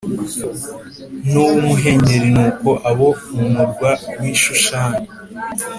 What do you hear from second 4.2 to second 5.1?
i Shushani